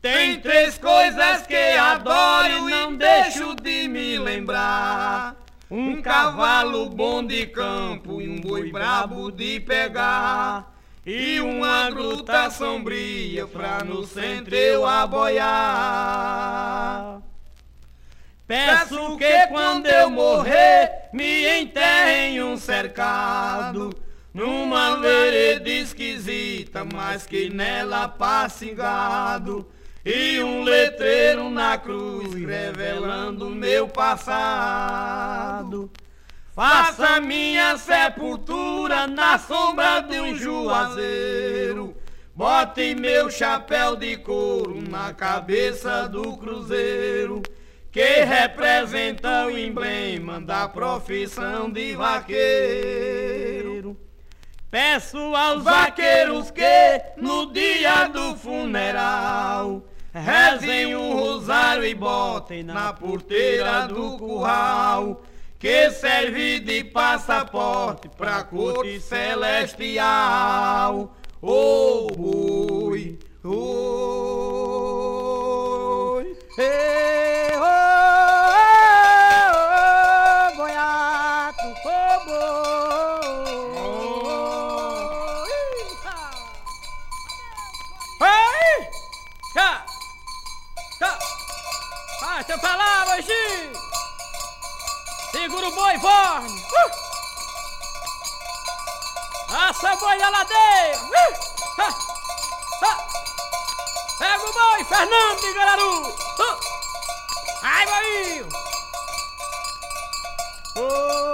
Tem 0.00 0.40
três 0.40 0.78
coisas 0.78 1.46
que 1.46 1.54
adoro 1.54 2.70
e 2.70 2.72
não 2.72 2.96
deixo 2.96 3.54
de 3.54 3.86
me 3.86 4.18
lembrar. 4.18 5.36
Um 5.70 6.00
cavalo 6.00 6.88
bom 6.88 7.22
de 7.22 7.46
campo 7.48 8.22
e 8.22 8.30
um 8.30 8.40
boi 8.40 8.72
brabo 8.72 9.30
de 9.30 9.60
pegar. 9.60 10.73
E 11.06 11.38
uma 11.38 11.90
gruta 11.90 12.50
sombria 12.50 13.46
pra 13.46 13.84
no 13.84 14.06
centro 14.06 14.54
eu 14.54 14.86
aboiar. 14.86 15.44
Peço 18.46 19.18
que 19.18 19.46
quando 19.48 19.84
eu 19.86 20.08
morrer 20.10 21.10
me 21.12 21.60
enterrem 21.60 22.42
um 22.42 22.56
cercado 22.56 23.90
numa 24.32 24.96
vereda 24.96 25.68
esquisita, 25.68 26.84
mas 26.84 27.26
que 27.26 27.50
nela 27.50 28.08
passe 28.08 28.70
gado. 28.70 29.68
E 30.04 30.42
um 30.42 30.62
letreiro 30.62 31.50
na 31.50 31.76
cruz 31.76 32.32
revelando 32.34 33.50
meu 33.50 33.88
passado. 33.88 35.90
Faça 36.54 37.20
minha 37.20 37.76
sepultura 37.76 39.08
na 39.08 39.36
sombra 39.38 40.00
de 40.02 40.20
um 40.20 40.36
juazeiro. 40.36 41.96
Bote 42.32 42.94
meu 42.94 43.28
chapéu 43.28 43.96
de 43.96 44.16
couro 44.18 44.80
na 44.88 45.12
cabeça 45.12 46.08
do 46.08 46.36
cruzeiro, 46.36 47.42
que 47.90 48.22
representa 48.22 49.46
o 49.46 49.58
emblema 49.58 50.40
da 50.40 50.68
profissão 50.68 51.68
de 51.68 51.96
vaqueiro. 51.96 53.96
Peço 54.70 55.18
aos 55.34 55.64
vaqueiros 55.64 56.52
que, 56.52 57.02
no 57.16 57.52
dia 57.52 58.06
do 58.06 58.36
funeral, 58.36 59.82
rezem 60.12 60.94
um 60.94 61.14
rosário 61.14 61.84
e 61.84 61.96
botem 61.96 62.62
na 62.62 62.92
porteira 62.92 63.88
do 63.88 64.16
curral, 64.18 65.20
que 65.64 65.90
serve 65.92 66.60
de 66.60 66.84
passaporte 66.84 68.06
pra 68.10 68.44
corte 68.44 69.00
celestial. 69.00 69.96
Oh, 71.40 72.06
boi, 72.14 73.18
oi, 73.42 73.58
oh, 76.58 77.13
boi 100.14 100.18
da 100.18 100.30
ladeira! 100.30 100.98
Uh! 101.78 102.96
Pega 104.18 104.44
o 104.44 104.52
boi, 104.52 104.84
Fernando 104.84 105.40
de 105.40 105.52
Gararu! 105.52 106.06
Uh! 106.38 106.56
Ai, 107.62 107.86
boi! 107.86 108.46
Oh, 110.76 111.33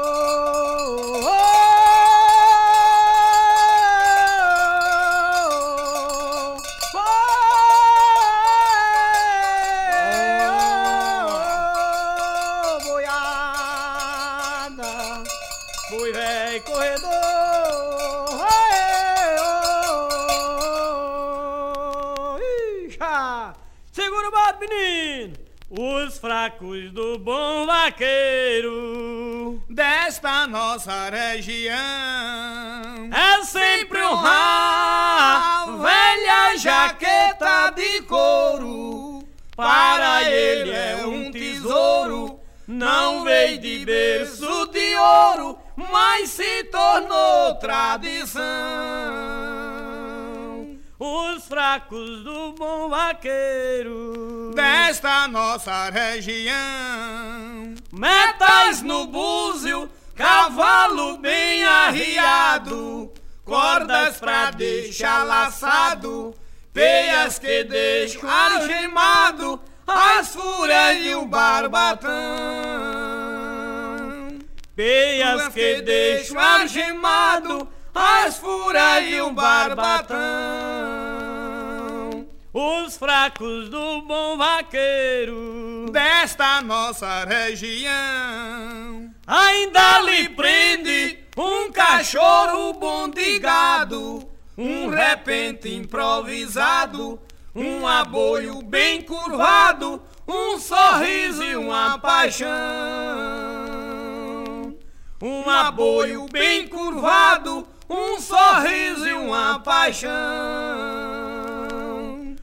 Os 25.72 26.18
fracos 26.18 26.90
do 26.90 27.16
bom 27.16 27.64
vaqueiro 27.64 29.62
Desta 29.70 30.44
nossa 30.48 31.08
região 31.08 31.76
é 33.12 33.44
sempre 33.44 34.02
honrar 34.02 35.78
velha 35.78 36.58
jaqueta 36.58 37.70
de 37.70 38.02
couro. 38.02 39.22
Para 39.54 40.24
ele 40.28 40.72
é 40.72 41.06
um 41.06 41.30
tesouro, 41.30 42.40
não 42.66 43.22
veio 43.22 43.60
de 43.60 43.84
berço 43.84 44.66
de 44.72 44.96
ouro, 44.96 45.56
mas 45.76 46.30
se 46.30 46.64
tornou 46.64 47.54
tradição. 47.60 48.40
Os 51.02 51.46
fracos 51.46 52.22
do 52.24 52.52
bom 52.52 52.90
vaqueiro 52.90 54.52
Desta 54.54 55.26
nossa 55.28 55.88
região 55.88 57.74
Metais 57.90 58.82
no 58.82 59.06
búzio, 59.06 59.90
cavalo 60.14 61.16
bem 61.16 61.64
arriado, 61.64 63.10
cordas 63.44 64.18
pra 64.18 64.50
deixar 64.50 65.24
laçado, 65.24 66.34
peias 66.72 67.38
que 67.38 67.64
deixam 67.64 68.28
algemado, 68.30 69.58
as 69.86 70.28
fúrias 70.28 70.98
e 71.00 71.14
o 71.14 71.24
barbatão. 71.26 72.10
Peias 74.76 75.48
que 75.48 75.82
deixam 75.82 76.38
algemado, 76.38 77.66
as 77.94 78.36
fúrias 78.38 79.04
e 79.08 79.20
o 79.20 79.32
barbatão. 79.32 80.18
Os 82.52 82.96
fracos 82.96 83.68
do 83.68 84.02
bom 84.02 84.36
vaqueiro 84.36 85.86
Desta 85.92 86.60
nossa 86.60 87.24
região 87.24 89.14
Ainda 89.24 90.00
lhe 90.00 90.28
prende 90.30 91.20
um 91.36 91.70
cachorro 91.70 92.72
bom 92.72 93.08
de 93.08 93.38
gado, 93.38 94.28
um 94.58 94.88
repente 94.90 95.72
improvisado, 95.72 97.20
um 97.54 97.86
aboio 97.86 98.60
bem 98.62 99.00
curvado, 99.00 100.02
um 100.26 100.58
sorriso 100.58 101.42
e 101.44 101.54
uma 101.56 101.98
paixão. 101.98 102.48
Um 105.22 105.48
aboio 105.48 106.26
bem 106.30 106.66
curvado, 106.66 107.66
um 107.90 108.20
sorriso 108.20 109.08
e 109.08 109.12
uma 109.12 109.58
paixão. 109.58 110.10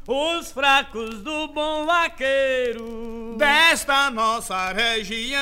Os 0.06 0.52
fracos 0.52 1.22
do 1.22 1.50
bom 1.50 1.86
vaqueiro 1.86 3.36
Desta 3.38 4.10
nossa 4.10 4.72
região 4.72 5.40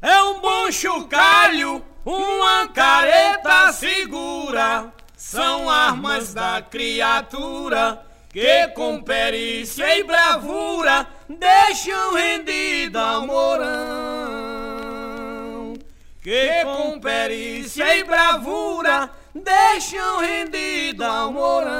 é 0.00 0.22
um 0.22 0.40
bom 0.40 0.70
chocalho, 0.70 1.82
uma 2.04 2.68
careta 2.68 3.72
segura. 3.72 4.92
São 5.16 5.70
armas 5.70 6.34
da 6.34 6.60
criatura 6.62 8.04
que 8.28 8.68
com 8.68 9.02
perícia 9.02 9.98
e 9.98 10.04
bravura 10.04 11.06
deixam 11.28 12.14
rendida 12.14 13.18
o 13.18 13.26
morão. 13.26 14.61
Que 16.22 16.62
com 16.62 17.00
perícia 17.00 17.96
e 17.96 18.04
bravura 18.04 19.10
deixam 19.34 20.20
rendida 20.20 21.26
o 21.26 21.32
morão. 21.32 21.72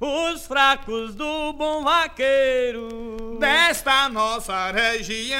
Os 0.00 0.46
fracos 0.46 1.14
do 1.14 1.52
bom 1.52 1.82
vaqueiro 1.84 3.38
Desta 3.42 4.08
nossa 4.08 4.70
região 4.70 5.38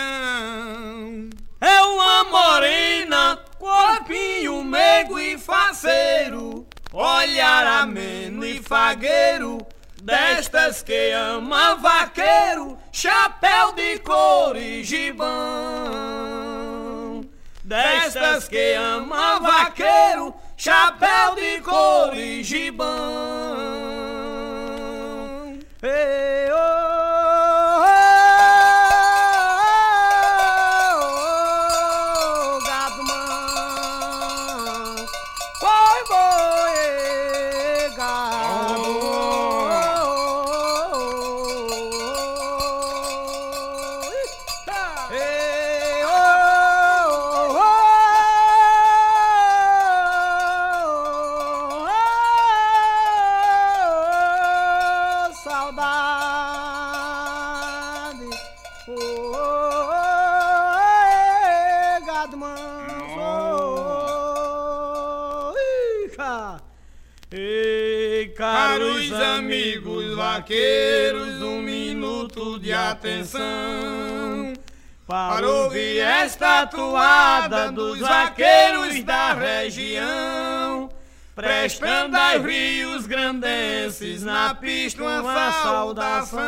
é 1.60 1.80
uma 1.82 2.24
morena, 2.24 3.38
corpinho 3.60 4.64
meigo 4.64 5.20
e 5.20 5.38
faceiro, 5.38 6.66
olhar 6.92 7.64
ameno 7.64 8.44
e 8.44 8.60
fagueiro, 8.60 9.64
destas 10.02 10.82
que 10.82 11.12
ama 11.12 11.76
vaqueiro, 11.76 12.76
chapéu 12.90 13.70
de 13.72 14.00
couro 14.00 14.58
e 14.58 14.82
gibão. 14.82 16.41
Destas 18.02 18.48
que 18.48 18.74
ama 18.74 19.38
vaqueiro, 19.38 20.34
chapéu 20.56 21.36
de 21.36 21.60
couro 21.60 22.16
e 22.16 22.42
gibão. 22.42 22.88
Ei, 25.80 26.50
oh, 26.50 26.71
atenção. 72.92 74.52
Para 75.06 75.46
ouvir 75.46 75.98
esta 75.98 76.66
toada 76.66 77.70
dos 77.72 77.98
vaqueiros 77.98 79.02
da 79.02 79.34
região, 79.34 80.88
prestando 81.34 82.16
aos 82.16 82.42
rios 82.44 83.06
grandenses 83.06 84.22
na 84.22 84.54
pista 84.54 85.02
uma 85.02 85.52
saudação. 85.52 86.40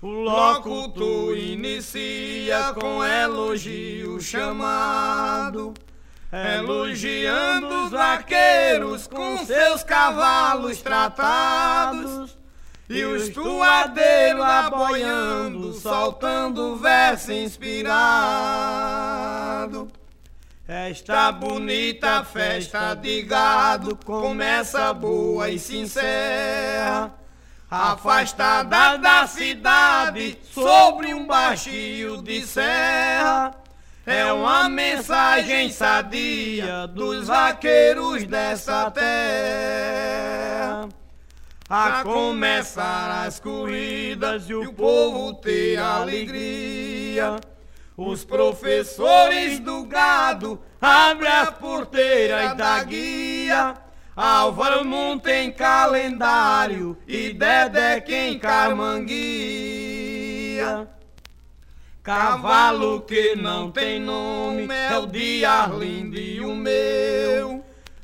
O 0.00 0.06
locutor 0.06 1.36
inicia 1.36 2.72
com 2.74 3.04
elogio 3.04 4.20
chamado 4.20 5.74
elogiando 6.32 7.84
os 7.84 7.90
vaqueiros 7.90 9.06
com 9.06 9.38
seus 9.46 9.82
cavalos 9.82 10.82
tratados. 10.82 12.36
E 12.88 13.04
o 13.04 13.16
estuadeiro 13.16 14.42
aboiando, 14.42 15.74
soltando 15.74 16.76
verso 16.76 17.30
inspirado. 17.32 17.88
Esta 20.66 21.30
bonita 21.30 22.24
festa 22.24 22.94
de 22.94 23.22
gado 23.22 23.94
começa 23.96 24.92
boa 24.94 25.50
e 25.50 25.58
sincera. 25.58 27.12
Afastada 27.70 28.96
da 28.96 29.26
cidade, 29.26 30.38
sobre 30.50 31.12
um 31.12 31.26
baixio 31.26 32.22
de 32.22 32.46
serra 32.46 33.54
é 34.06 34.32
uma 34.32 34.70
mensagem 34.70 35.70
sadia 35.70 36.86
dos 36.86 37.26
vaqueiros 37.26 38.24
dessa 38.24 38.90
terra. 38.90 40.88
A 41.70 42.02
começar 42.02 43.26
as 43.26 43.38
corridas 43.38 44.48
e 44.48 44.54
o 44.54 44.72
povo 44.72 45.34
ter 45.34 45.76
alegria. 45.76 47.36
Os 47.94 48.24
professores 48.24 49.58
do 49.58 49.84
gado 49.84 50.58
abrem 50.80 51.30
a 51.30 51.52
porteira 51.52 52.54
da 52.54 52.82
guia. 52.82 53.74
Álvaro 54.16 54.82
não 54.82 55.18
tem 55.18 55.52
calendário 55.52 56.96
e 57.06 57.34
Dedé 57.34 58.00
quem 58.00 58.38
carmanguia. 58.38 59.18
Cavalo 62.02 63.02
que 63.02 63.36
não 63.36 63.70
tem 63.70 64.00
nome 64.00 64.66
é 64.72 64.96
o 64.96 65.04
de 65.04 65.44
Arlindo 65.44 66.18
e 66.18 66.40
o 66.40 66.54
meu. 66.54 67.37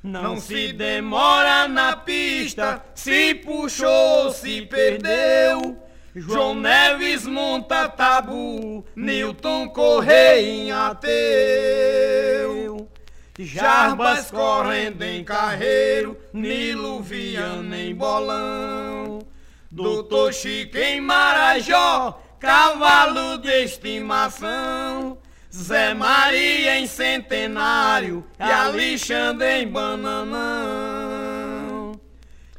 Não 0.05 0.39
se 0.39 0.71
demora 0.75 1.67
na 1.67 1.97
pista, 1.97 2.85
se 2.95 3.35
puxou, 3.37 4.31
se 4.33 4.61
perdeu. 4.67 5.79
João 6.15 6.55
Neves 6.55 7.27
monta 7.27 7.89
tabu, 7.89 8.85
Newton 8.95 9.71
Correia 9.71 10.89
ateu. 10.89 12.87
Jarbas 13.39 14.31
correndo 14.31 15.03
em 15.03 15.25
carreiro, 15.25 16.19
Nilo 16.35 17.01
Viana 17.01 17.79
em 17.79 17.95
bolão. 17.95 19.21
Doutor 19.71 20.35
Chico 20.35 20.77
em 20.77 21.01
Marajó, 21.01 22.21
cavalo 22.39 23.39
de 23.39 23.65
estimação. 23.65 25.17
Zé 25.55 25.95
Maria 25.95 26.81
em 26.81 26.87
centenário 26.89 28.27
e 28.41 28.43
Alexandre 28.43 29.63
em 29.63 29.69
bananão. 29.69 30.35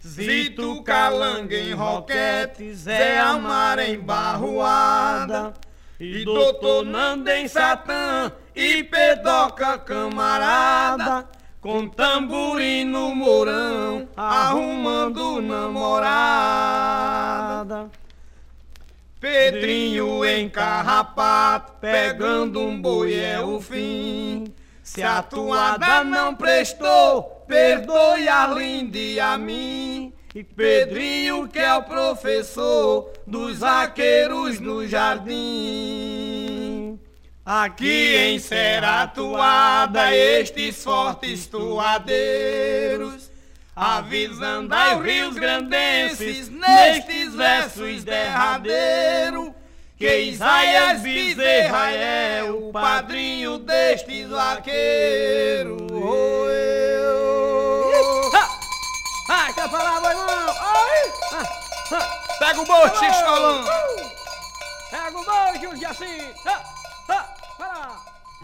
Zito 0.02 0.82
Calanga 0.82 1.58
em 1.58 1.74
roquete, 1.74 2.74
Zé 2.74 3.20
Amar 3.20 3.80
em 3.80 4.00
barroada. 4.00 5.54
E 6.00 6.24
doutor 6.24 6.86
Nando 6.86 7.30
em 7.30 7.50
satã 7.50 8.32
e 8.56 8.82
Pedoca 8.86 9.78
camarada. 9.78 11.28
Com 11.60 11.90
tamborim 11.90 12.86
no 12.86 13.14
morão, 13.14 14.08
arrumando 14.16 15.42
namorada. 15.42 16.46
Pedrinho 19.20 20.24
em 20.26 20.50
carrapato, 20.50 21.74
pegando 21.80 22.60
um 22.60 22.80
boi 22.80 23.16
é 23.16 23.40
o 23.40 23.62
fim. 23.62 24.54
Se 24.84 25.02
a 25.02 25.22
toada 25.24 26.04
não 26.04 26.36
prestou, 26.36 27.24
perdoe 27.48 28.28
a 28.28 28.48
Linda 28.48 28.98
e 28.98 29.20
a 29.20 29.38
mim. 29.38 30.14
E 30.34 30.44
Pedrinho 30.44 31.48
que 31.48 31.60
é 31.60 31.74
o 31.74 31.84
professor 31.84 33.12
dos 33.26 33.60
vaqueiros 33.60 34.60
no 34.60 34.86
jardim. 34.86 35.40
Aqui 37.46 38.16
em 38.16 38.38
Seratuada, 38.38 40.14
estes 40.14 40.84
fortes 40.84 41.48
toadeiros 41.48 43.25
avisando 43.76 44.74
aos 44.74 45.04
rios 45.04 45.36
grandenses 45.36 46.50
nestes 46.50 47.36
versos 47.36 48.04
derradeiro 48.04 49.54
que 49.98 50.18
Isaías 50.20 51.02
Bezerra 51.02 51.92
é 51.92 52.44
o 52.44 52.72
padrinho 52.72 53.58
destes 53.60 54.30
vaqueiros. 54.30 55.82
Oh, 55.92 56.50
eu. 56.50 58.32
Ai, 59.30 59.54
quer 59.54 59.70
falar, 59.70 60.00
vai? 60.02 60.16
Ai! 60.16 61.12
Pega 62.40 62.62
o 62.62 62.66
boi, 62.66 62.90
Xixolão! 62.90 63.66
Pega 64.92 65.18
o 65.18 65.26
assim! 65.86 66.34
Para! 66.44 66.65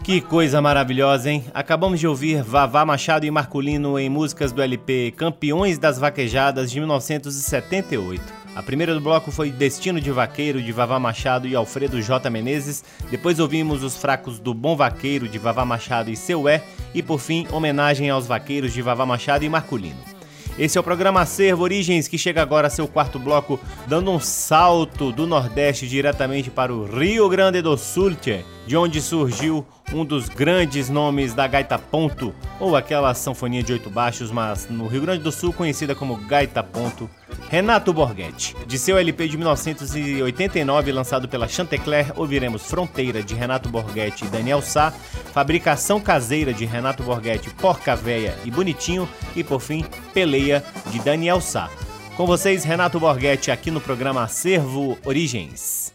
Que 0.04 0.20
coisa 0.20 0.60
maravilhosa, 0.60 1.30
hein? 1.30 1.44
Acabamos 1.54 2.00
de 2.00 2.08
ouvir 2.08 2.42
Vavá 2.42 2.84
Machado 2.84 3.24
e 3.24 3.30
Marculino 3.30 3.96
em 3.96 4.08
músicas 4.08 4.50
do 4.50 4.60
LP 4.60 5.12
Campeões 5.16 5.78
das 5.78 5.96
Vaquejadas 5.96 6.72
de 6.72 6.80
1978. 6.80 8.20
A 8.56 8.62
primeira 8.64 8.94
do 8.94 9.00
bloco 9.00 9.30
foi 9.30 9.52
Destino 9.52 10.00
de 10.00 10.10
Vaqueiro 10.10 10.60
de 10.60 10.72
Vavá 10.72 10.98
Machado 10.98 11.46
e 11.46 11.54
Alfredo 11.54 12.02
J. 12.02 12.28
Menezes. 12.30 12.82
Depois 13.12 13.38
ouvimos 13.38 13.84
Os 13.84 13.96
Fracos 13.96 14.40
do 14.40 14.52
Bom 14.52 14.74
Vaqueiro 14.74 15.28
de 15.28 15.38
Vavá 15.38 15.64
Machado 15.64 16.10
e 16.10 16.16
Seu 16.16 16.48
É. 16.48 16.64
E 16.92 17.00
por 17.00 17.20
fim, 17.20 17.46
Homenagem 17.52 18.10
aos 18.10 18.26
Vaqueiros 18.26 18.72
de 18.72 18.82
Vavá 18.82 19.06
Machado 19.06 19.44
e 19.44 19.48
Marculino. 19.48 20.12
Esse 20.58 20.76
é 20.76 20.80
o 20.80 20.84
programa 20.84 21.22
Acervo 21.22 21.62
Origens 21.62 22.06
que 22.06 22.18
chega 22.18 22.42
agora 22.42 22.66
a 22.66 22.70
seu 22.70 22.86
quarto 22.86 23.18
bloco, 23.18 23.58
dando 23.86 24.10
um 24.10 24.20
salto 24.20 25.10
do 25.10 25.26
Nordeste 25.26 25.88
diretamente 25.88 26.50
para 26.50 26.74
o 26.74 26.84
Rio 26.84 27.26
Grande 27.30 27.62
do 27.62 27.74
Sul, 27.78 28.14
de 28.66 28.76
onde 28.76 29.00
surgiu 29.00 29.66
um 29.92 30.04
dos 30.04 30.28
grandes 30.28 30.88
nomes 30.88 31.34
da 31.34 31.46
gaita 31.46 31.78
ponto, 31.78 32.34
ou 32.58 32.76
aquela 32.76 33.12
sanfonia 33.14 33.62
de 33.62 33.72
oito 33.72 33.90
baixos, 33.90 34.30
mas 34.30 34.68
no 34.68 34.86
Rio 34.86 35.02
Grande 35.02 35.22
do 35.22 35.32
Sul 35.32 35.52
conhecida 35.52 35.94
como 35.94 36.16
gaita 36.16 36.62
ponto, 36.62 37.08
Renato 37.50 37.92
Borghetti. 37.92 38.56
De 38.66 38.78
seu 38.78 38.96
LP 38.96 39.28
de 39.28 39.36
1989, 39.36 40.92
lançado 40.92 41.28
pela 41.28 41.48
Chantecler, 41.48 42.12
ouviremos 42.16 42.62
Fronteira, 42.62 43.22
de 43.22 43.34
Renato 43.34 43.68
Borghetti 43.68 44.24
e 44.24 44.28
Daniel 44.28 44.62
Sá, 44.62 44.92
Fabricação 45.32 46.00
Caseira, 46.00 46.52
de 46.52 46.64
Renato 46.64 47.02
Borghetti, 47.02 47.50
Porca 47.50 47.94
Véia 47.94 48.38
e 48.44 48.50
Bonitinho, 48.50 49.08
e 49.36 49.44
por 49.44 49.60
fim, 49.60 49.84
Peleia, 50.14 50.64
de 50.86 50.98
Daniel 51.00 51.40
Sá. 51.40 51.68
Com 52.16 52.26
vocês, 52.26 52.64
Renato 52.64 53.00
Borghetti, 53.00 53.50
aqui 53.50 53.70
no 53.70 53.80
programa 53.80 54.22
Acervo 54.22 54.98
Origens. 55.04 55.92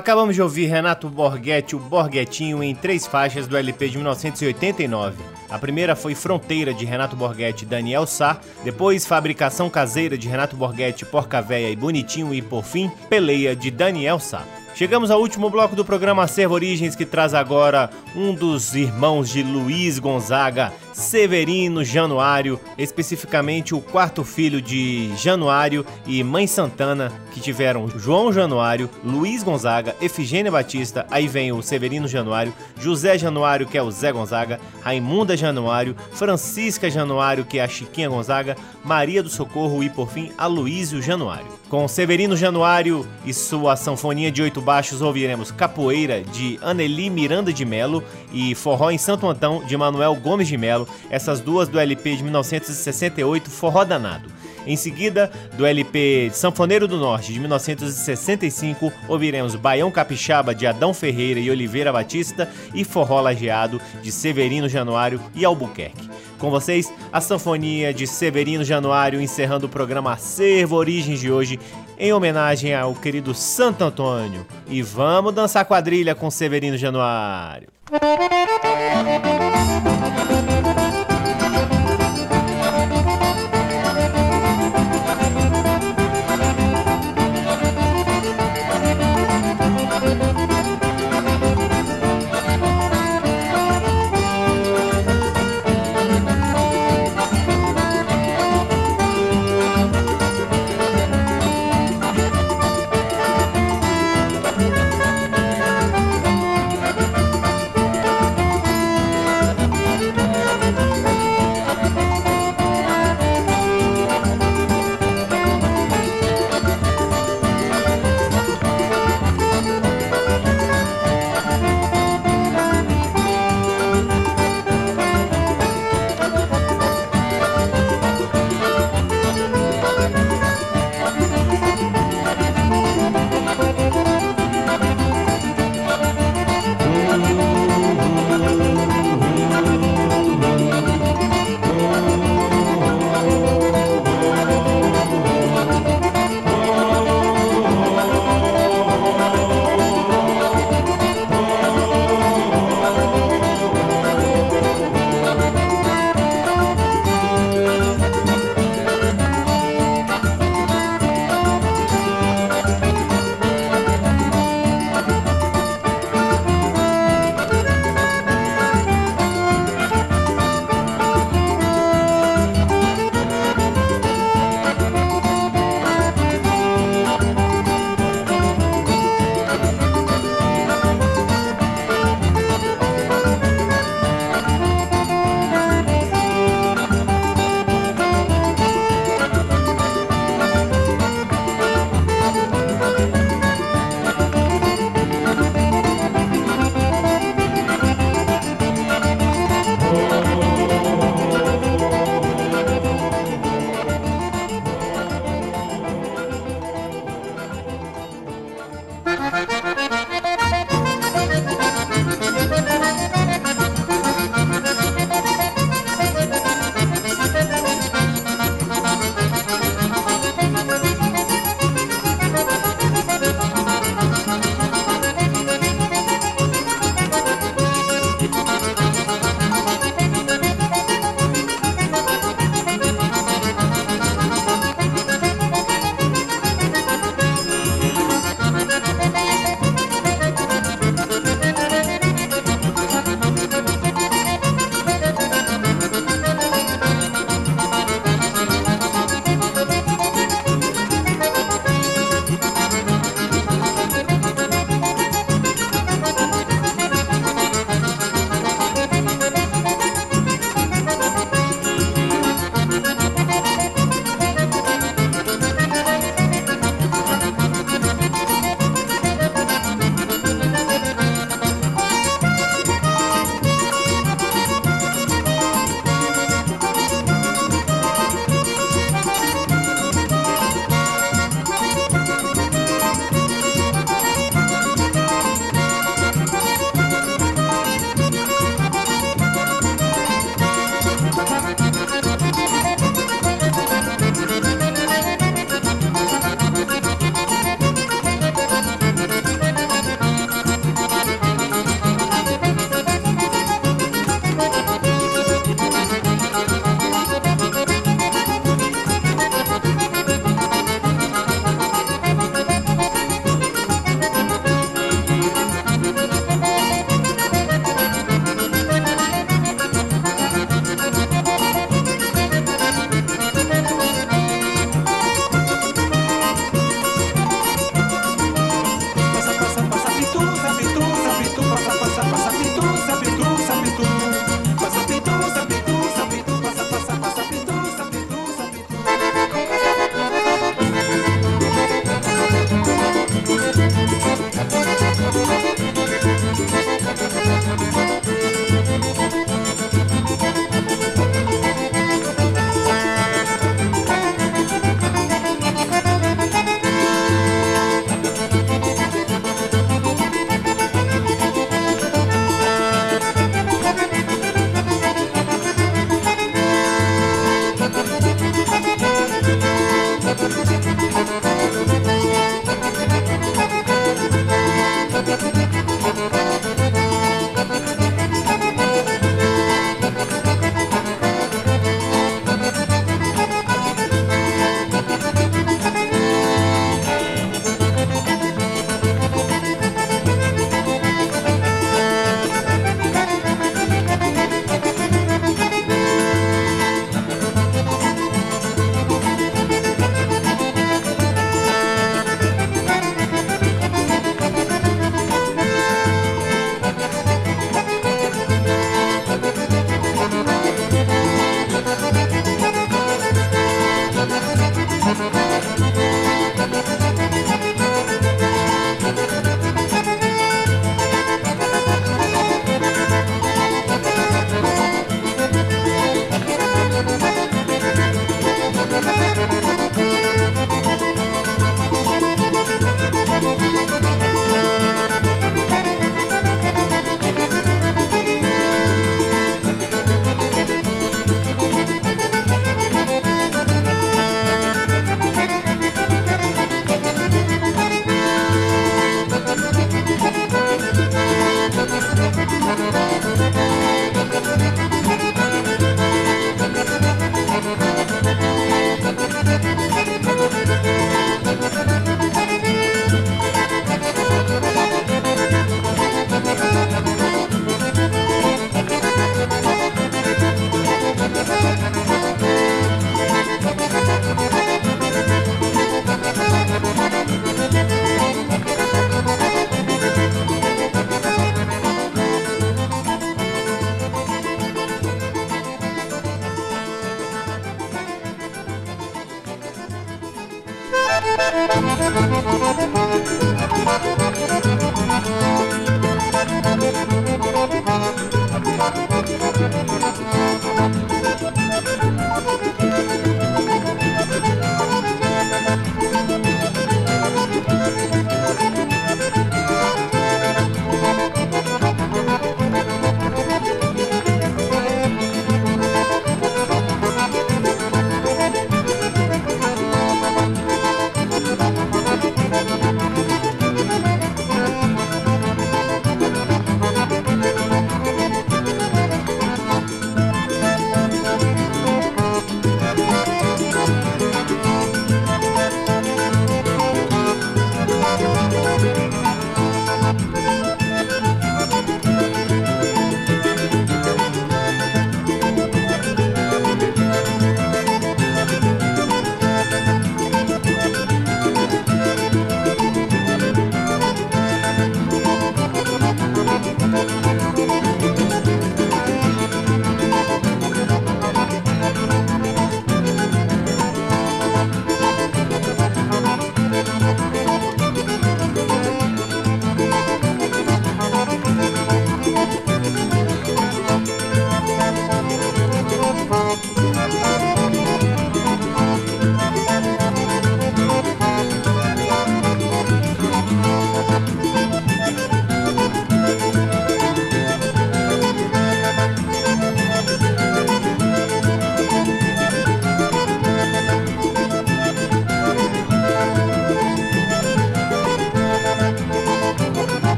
Acabamos 0.00 0.34
de 0.34 0.40
ouvir 0.40 0.64
Renato 0.64 1.10
Borghetti, 1.10 1.76
o 1.76 1.78
Borghetinho, 1.78 2.62
em 2.62 2.74
três 2.74 3.06
faixas 3.06 3.46
do 3.46 3.54
LP 3.54 3.90
de 3.90 3.98
1989. 3.98 5.22
A 5.50 5.58
primeira 5.58 5.94
foi 5.94 6.14
Fronteira, 6.14 6.72
de 6.72 6.86
Renato 6.86 7.14
Borghetti 7.14 7.66
e 7.66 7.68
Daniel 7.68 8.06
Sá, 8.06 8.40
depois 8.64 9.04
Fabricação 9.04 9.68
Caseira, 9.68 10.16
de 10.16 10.26
Renato 10.26 10.56
Borghetti, 10.56 11.04
Porca 11.04 11.42
Véia 11.42 11.68
e 11.68 11.76
Bonitinho, 11.76 12.32
e 12.32 12.40
por 12.40 12.64
fim, 12.64 12.90
Peleia, 13.10 13.54
de 13.54 13.70
Daniel 13.70 14.18
Sá. 14.18 14.42
Chegamos 14.80 15.10
ao 15.10 15.20
último 15.20 15.50
bloco 15.50 15.76
do 15.76 15.84
programa 15.84 16.22
Acervo 16.22 16.54
Origens, 16.54 16.96
que 16.96 17.04
traz 17.04 17.34
agora 17.34 17.90
um 18.16 18.34
dos 18.34 18.74
irmãos 18.74 19.28
de 19.28 19.42
Luiz 19.42 19.98
Gonzaga, 19.98 20.72
Severino 20.94 21.84
Januário, 21.84 22.58
especificamente 22.78 23.74
o 23.74 23.82
quarto 23.82 24.24
filho 24.24 24.58
de 24.62 25.14
Januário 25.18 25.84
e 26.06 26.24
Mãe 26.24 26.46
Santana, 26.46 27.12
que 27.30 27.42
tiveram 27.42 27.90
João 27.90 28.32
Januário, 28.32 28.88
Luiz 29.04 29.42
Gonzaga, 29.42 29.94
Efigênia 30.00 30.50
Batista, 30.50 31.06
aí 31.10 31.28
vem 31.28 31.52
o 31.52 31.60
Severino 31.60 32.08
Januário, 32.08 32.54
José 32.80 33.18
Januário, 33.18 33.66
que 33.66 33.76
é 33.76 33.82
o 33.82 33.90
Zé 33.90 34.10
Gonzaga, 34.10 34.58
Raimunda 34.80 35.36
Januário, 35.36 35.94
Francisca 36.12 36.88
Januário, 36.88 37.44
que 37.44 37.58
é 37.58 37.64
a 37.64 37.68
Chiquinha 37.68 38.08
Gonzaga, 38.08 38.56
Maria 38.82 39.22
do 39.22 39.28
Socorro 39.28 39.84
e, 39.84 39.90
por 39.90 40.10
fim, 40.10 40.32
Aloísio 40.38 41.02
Januário. 41.02 41.59
Com 41.70 41.86
Severino 41.86 42.36
Januário 42.36 43.06
e 43.24 43.32
sua 43.32 43.76
sanfonia 43.76 44.32
de 44.32 44.42
oito 44.42 44.60
baixos, 44.60 45.00
ouviremos 45.00 45.52
Capoeira, 45.52 46.20
de 46.20 46.58
Aneli 46.60 47.08
Miranda 47.08 47.52
de 47.52 47.64
Melo 47.64 48.02
e 48.32 48.56
Forró 48.56 48.90
em 48.90 48.98
Santo 48.98 49.28
Antão, 49.28 49.62
de 49.64 49.76
Manuel 49.76 50.16
Gomes 50.16 50.48
de 50.48 50.58
Melo, 50.58 50.88
essas 51.08 51.40
duas 51.40 51.68
do 51.68 51.78
LP 51.78 52.16
de 52.16 52.24
1968, 52.24 53.48
Forró 53.48 53.84
Danado. 53.84 54.28
Em 54.66 54.76
seguida, 54.76 55.30
do 55.56 55.64
LP 55.64 56.30
Sanfoneiro 56.32 56.86
do 56.86 56.98
Norte, 56.98 57.32
de 57.32 57.40
1965, 57.40 58.92
ouviremos 59.08 59.54
Baião 59.54 59.90
Capixaba, 59.90 60.54
de 60.54 60.66
Adão 60.66 60.92
Ferreira 60.92 61.40
e 61.40 61.50
Oliveira 61.50 61.92
Batista, 61.92 62.48
e 62.74 62.84
Forró 62.84 63.20
Lajeado, 63.20 63.80
de 64.02 64.12
Severino 64.12 64.68
Januário 64.68 65.20
e 65.34 65.44
Albuquerque. 65.44 66.08
Com 66.38 66.50
vocês, 66.50 66.92
a 67.12 67.20
Sanfonia 67.20 67.92
de 67.92 68.06
Severino 68.06 68.64
Januário, 68.64 69.20
encerrando 69.20 69.66
o 69.66 69.68
programa 69.68 70.14
Acervo 70.14 70.76
Origens 70.76 71.20
de 71.20 71.30
hoje, 71.30 71.60
em 71.98 72.12
homenagem 72.12 72.74
ao 72.74 72.94
querido 72.94 73.34
Santo 73.34 73.84
Antônio. 73.84 74.46
E 74.66 74.80
vamos 74.82 75.34
dançar 75.34 75.66
quadrilha 75.66 76.14
com 76.14 76.30
Severino 76.30 76.78
Januário. 76.78 77.68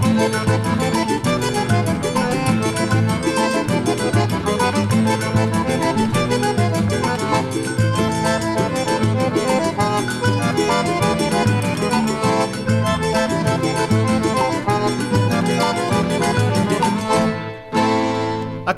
Música 0.00 1.01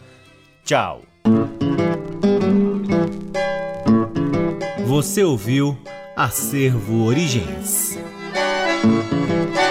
tchau! 0.63 1.01
Você 4.85 5.23
ouviu 5.23 5.75
Acervo 6.17 7.05
Origens. 7.05 7.95
Música 8.83 9.67